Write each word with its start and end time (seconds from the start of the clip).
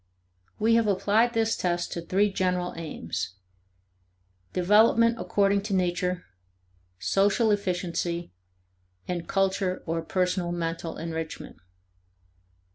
We 0.57 0.73
have 0.73 0.87
applied 0.87 1.33
this 1.35 1.55
test 1.55 1.91
to 1.91 2.01
three 2.01 2.33
general 2.33 2.73
aims: 2.75 3.35
Development 4.51 5.15
according 5.19 5.61
to 5.69 5.75
nature, 5.75 6.25
social 6.97 7.51
efficiency, 7.51 8.31
and 9.07 9.27
culture 9.29 9.83
or 9.85 10.01
personal 10.01 10.51
mental 10.53 10.97
enrichment. 10.97 11.57